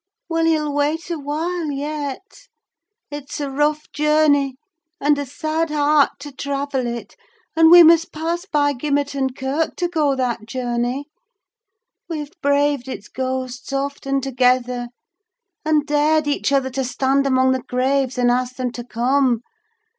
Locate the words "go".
9.87-10.15